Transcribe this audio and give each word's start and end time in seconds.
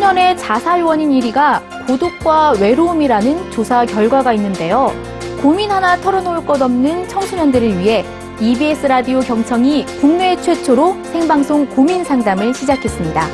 청소년의 0.00 0.38
자살 0.38 0.82
원인 0.82 1.10
1위가 1.10 1.86
고독과 1.86 2.54
외로움이라는 2.58 3.50
조사 3.50 3.84
결과가 3.84 4.32
있는데요. 4.32 4.94
고민 5.42 5.70
하나 5.70 5.94
털어놓을 5.96 6.46
것 6.46 6.60
없는 6.62 7.06
청소년들을 7.06 7.78
위해 7.78 8.02
EBS 8.40 8.86
라디오 8.86 9.20
경청이 9.20 9.84
국내 10.00 10.36
최초로 10.40 10.96
생방송 11.04 11.66
고민 11.66 12.02
상담을 12.02 12.54
시작했습니다. 12.54 13.26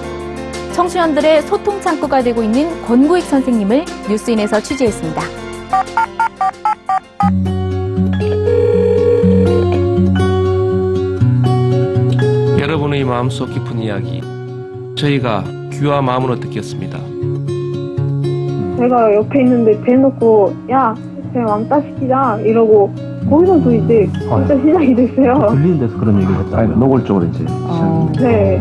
청소년들의 0.72 1.42
소통 1.42 1.80
창구가 1.80 2.24
되고 2.24 2.42
있는 2.42 2.82
권구익 2.82 3.22
선생님을 3.22 3.84
뉴스인에서 4.08 4.60
취재했습니다. 4.60 5.22
여러분의 12.58 13.04
마음속 13.04 13.50
깊은 13.50 13.78
이야기 13.78 14.20
저희가 14.96 15.44
귀와 15.72 16.00
마음으로 16.02 16.40
듣겠습니다. 16.40 16.98
제가 18.78 19.14
옆에 19.14 19.42
있는데 19.42 19.80
대놓고 19.84 20.54
야 20.70 20.94
그냥 21.32 21.48
왕따 21.48 21.80
시키자 21.82 22.38
이러고 22.44 22.92
거기서도 23.28 23.74
이제 23.74 24.08
왕따 24.28 24.56
시작이 24.58 24.94
됐어요. 24.94 25.48
들리는 25.50 25.80
데서 25.80 25.98
그런 25.98 26.16
얘기를 26.20 26.40
했다. 26.40 26.58
아니, 26.58 26.76
노골적으로 26.76 27.26
이제 27.26 27.44
어. 27.48 28.10
시작이 28.14 28.24
네. 28.24 28.60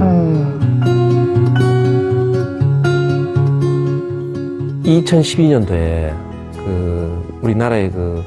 2012년도에 4.84 6.14
그 6.54 7.40
우리나라의 7.42 7.92
그 7.92 8.24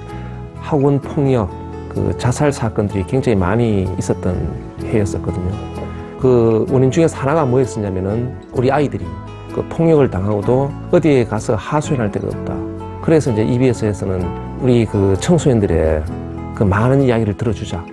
학원 0.60 1.00
폭력, 1.00 1.50
그 1.88 2.16
자살 2.18 2.52
사건들이 2.52 3.04
굉장히 3.06 3.36
많이 3.36 3.86
있었던 3.98 4.34
해였었거든요. 4.84 5.77
그 6.20 6.66
원인 6.70 6.90
중에서 6.90 7.16
하나가 7.16 7.44
뭐였었냐면은 7.44 8.34
우리 8.52 8.70
아이들이 8.70 9.04
그 9.54 9.64
폭력을 9.68 10.08
당하고도 10.10 10.70
어디에 10.90 11.24
가서 11.24 11.54
하소연할 11.54 12.10
데가 12.10 12.26
없다. 12.26 12.54
그래서 13.02 13.30
이제 13.32 13.42
EBS에서는 13.44 14.60
우리 14.60 14.84
그 14.84 15.16
청소년들의 15.20 16.02
그 16.54 16.64
많은 16.64 17.02
이야기를 17.02 17.36
들어주자. 17.36 17.84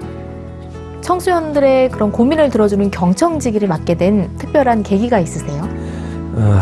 청소년들의 1.02 1.92
그런 1.92 2.12
고민을 2.12 2.50
들어주는 2.50 2.90
경청지기를 2.90 3.68
맡게 3.68 3.96
된 3.96 4.30
특별한 4.38 4.82
계기가 4.82 5.20
있으세요? 5.20 5.64
어, 6.34 6.60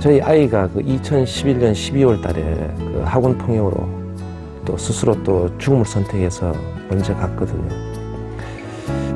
저희 0.00 0.22
아이가 0.22 0.68
그 0.68 0.80
2011년 0.80 1.72
12월 1.72 2.22
달에 2.22 2.42
그 2.78 3.02
학원 3.04 3.36
폭력으로 3.36 3.86
또 4.64 4.76
스스로 4.78 5.22
또 5.22 5.50
죽음을 5.58 5.84
선택해서 5.84 6.52
먼저 6.88 7.14
갔거든요. 7.14 7.93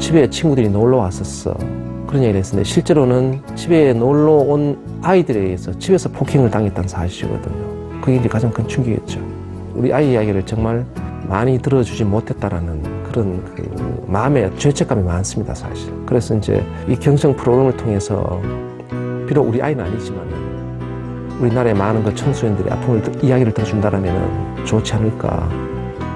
집에 0.09 0.31
친구들이 0.31 0.71
놀러 0.71 0.97
왔었어. 0.97 1.53
그런 2.07 2.23
얘기를 2.23 2.37
했었는데 2.41 2.67
실제로는 2.67 3.43
집에 3.55 3.93
놀러 3.93 4.33
온 4.37 4.79
아이들에 5.03 5.39
의해서 5.39 5.79
집에서 5.79 6.09
폭행을 6.09 6.51
당했다는 6.51 6.89
사실이거든요. 6.89 8.01
그게 8.01 8.17
이제 8.17 8.27
가장 8.27 8.51
큰 8.51 8.67
충격이었죠. 8.67 9.21
우리 9.75 9.93
아이 9.93 10.13
이야기를 10.13 10.47
정말 10.47 10.87
많이 11.29 11.59
들어주지 11.59 12.05
못했다라는 12.05 13.03
그런 13.05 13.45
그 13.55 14.03
마음의 14.07 14.53
죄책감이 14.57 15.03
많습니다, 15.03 15.55
사실. 15.55 15.93
그래서 16.07 16.35
이제 16.35 16.65
이 16.89 16.97
경청 16.97 17.37
프로그램을 17.37 17.77
통해서 17.77 18.41
비록 19.27 19.47
우리 19.47 19.61
아이는 19.61 19.85
아니지만 19.85 20.27
우리나라의 21.39 21.75
많은 21.75 22.03
그 22.03 22.15
청소년들의 22.15 22.73
아픔을 22.73 23.03
들- 23.03 23.23
이야기를 23.23 23.53
들어준다라면 23.53 24.65
좋지 24.65 24.91
않을까. 24.95 25.47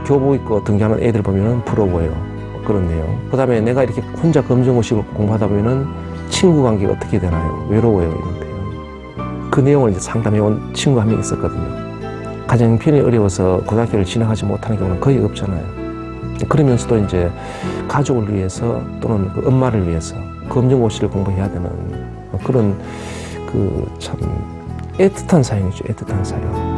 교복 0.07 0.35
입고 0.35 0.65
등교하는 0.65 0.98
애들 1.03 1.20
보면 1.20 1.63
부러워요. 1.67 2.31
내용. 2.70 3.18
그 3.30 3.36
다음에 3.36 3.60
내가 3.60 3.82
이렇게 3.82 4.00
혼자 4.22 4.42
검정고식을 4.42 5.02
공부하다 5.14 5.48
보면은 5.48 5.86
친구 6.30 6.62
관계가 6.62 6.92
어떻게 6.94 7.18
되나요? 7.18 7.66
외로워요. 7.68 8.08
이런 8.08 8.23
표현. 8.40 9.50
그 9.50 9.61
내용을 9.61 9.90
이제 9.90 10.00
상담해온 10.00 10.72
친구 10.74 11.01
한 11.01 11.08
명 11.08 11.20
있었거든요. 11.20 11.92
가정 12.46 12.70
형편이 12.72 13.01
어려워서 13.01 13.58
고등학교를 13.67 14.05
진학하지 14.05 14.45
못하는 14.45 14.77
경우는 14.78 15.01
거의 15.01 15.22
없잖아요. 15.24 15.83
그러면서도 16.48 16.98
이제 16.98 17.30
가족을 17.89 18.34
위해서 18.34 18.80
또는 19.01 19.28
그 19.33 19.46
엄마를 19.46 19.86
위해서 19.89 20.17
검정고시를 20.48 21.08
공부해야 21.11 21.48
되는 21.51 21.70
그런 22.45 22.77
그 23.51 23.86
참 23.98 24.17
애틋한 24.98 25.42
사연이죠. 25.42 25.84
애틋한 25.84 26.24
사연. 26.24 26.71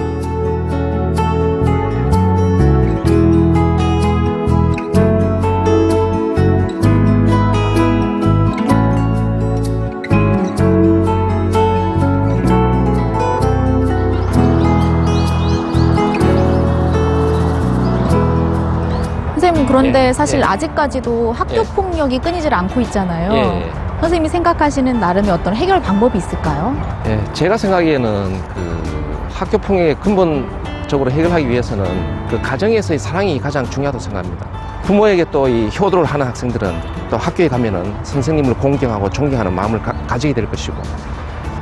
그런데 19.74 20.08
예, 20.08 20.12
사실 20.12 20.38
예. 20.40 20.44
아직까지도 20.44 21.32
학교 21.32 21.56
예. 21.56 21.62
폭력이 21.64 22.18
끊이질 22.20 22.54
않고 22.54 22.80
있잖아요. 22.82 23.32
예, 23.32 23.72
선생님이 24.00 24.28
생각하시는 24.28 25.00
나름의 25.00 25.30
어떤 25.30 25.54
해결 25.56 25.80
방법이 25.80 26.16
있을까요? 26.18 26.76
예, 27.06 27.20
제가 27.32 27.56
생각하기에는 27.56 28.40
그 28.54 29.28
학교 29.32 29.58
폭력의 29.58 29.96
근본적으로 29.96 31.10
해결하기 31.10 31.48
위해서는 31.48 31.84
그 32.28 32.40
가정에서의 32.40 32.98
사랑이 33.00 33.40
가장 33.40 33.64
중요하다고 33.68 34.00
생각합니다. 34.00 34.46
부모에게 34.84 35.24
또 35.30 35.48
이 35.48 35.68
효도를 35.76 36.04
하는 36.04 36.26
학생들은 36.26 36.72
또 37.10 37.16
학교에 37.16 37.48
가면은 37.48 37.94
선생님을 38.04 38.54
공경하고 38.54 39.10
존경하는 39.10 39.52
마음을 39.52 39.80
가, 39.82 40.16
지게될 40.16 40.48
것이고 40.50 40.76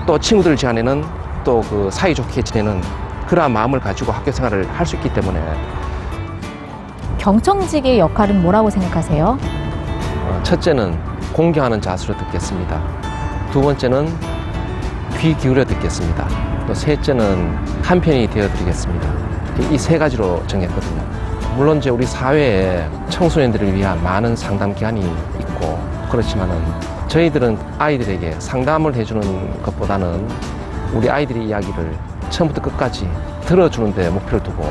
또 0.06 0.19
친구들 0.19 0.56
제안에는 0.56 1.03
또 1.44 1.62
그 1.69 1.89
사이좋게 1.91 2.43
지내는 2.43 2.81
그러한 3.27 3.50
마음을 3.53 3.81
가지고 3.81 4.12
학교 4.12 4.31
생활을 4.31 4.69
할 4.71 4.84
수 4.87 4.97
있기 4.97 5.12
때문에 5.15 5.41
경청직의 7.22 8.00
역할은 8.00 8.43
뭐라고 8.43 8.69
생각하세요? 8.69 9.38
어, 9.38 10.41
첫째는 10.43 10.99
공경하는 11.33 11.81
자세로 11.81 12.16
듣겠습니다. 12.19 12.83
두 13.53 13.60
번째는 13.60 14.09
귀 15.21 15.32
기울여 15.37 15.65
듣겠습니다. 15.65 16.27
또 16.66 16.75
셋째는 16.75 17.55
한편이 17.84 18.28
되어 18.28 18.49
드리겠습니다. 18.49 19.09
이 19.71 19.78
세 19.78 19.99
가지로 19.99 20.44
정했거든요. 20.49 21.00
물론 21.56 21.78
이제 21.78 21.91
우리 21.91 22.05
사회에 22.05 22.88
청소년들을 23.09 23.72
위한 23.72 24.03
많은 24.03 24.34
상담 24.34 24.75
기관이 24.75 25.03
있고 25.38 25.78
그렇지만은 26.11 26.61
저희들은 27.06 27.56
아이들에게 27.78 28.34
상담을 28.41 28.97
해주는 28.97 29.62
것보다는 29.62 30.27
우리 30.93 31.09
아이들의 31.09 31.44
이야기를 31.47 31.97
처음부터 32.31 32.62
끝까지 32.62 33.09
들어주는 33.43 33.94
데 33.94 34.11
목표를 34.11 34.43
두고 34.43 34.65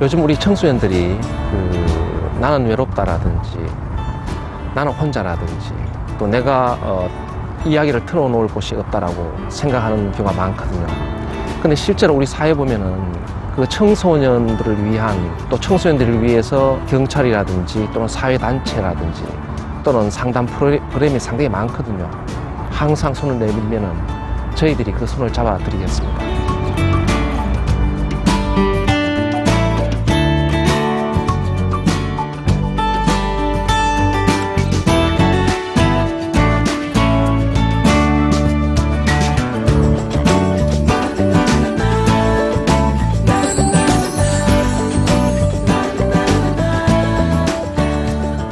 요즘 0.00 0.24
우리 0.24 0.36
청소년들이 0.36 1.16
그 1.52 1.61
나는 2.42 2.66
외롭다라든지 2.66 3.56
나는 4.74 4.90
혼자라든지 4.90 5.72
또 6.18 6.26
내가 6.26 6.76
어, 6.82 7.08
이야기를 7.64 8.04
틀어놓을 8.04 8.48
곳이 8.48 8.74
없다라고 8.74 9.32
생각하는 9.48 10.10
경우가 10.10 10.34
많거든요. 10.34 10.84
근데 11.62 11.76
실제로 11.76 12.14
우리 12.14 12.26
사회 12.26 12.52
보면은 12.52 13.12
그 13.54 13.68
청소년들을 13.68 14.84
위한 14.84 15.16
또 15.48 15.60
청소년들을 15.60 16.20
위해서 16.20 16.80
경찰이라든지 16.88 17.88
또는 17.92 18.08
사회단체라든지 18.08 19.24
또는 19.84 20.10
상담 20.10 20.44
프로그램이 20.44 21.20
상당히 21.20 21.48
많거든요. 21.48 22.10
항상 22.72 23.14
손을 23.14 23.38
내밀면은 23.38 23.92
저희들이 24.56 24.90
그 24.90 25.06
손을 25.06 25.32
잡아 25.32 25.56
드리겠습니다. 25.58 26.41